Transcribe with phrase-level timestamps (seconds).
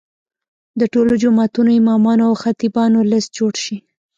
[0.79, 3.77] د ټولو جوماتونو امامانو او خطیبانو لست جوړ شي.